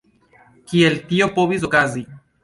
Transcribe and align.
Kiel 0.71 0.95
tio 1.11 1.27
povis 1.35 1.67
okazi? 1.69 2.03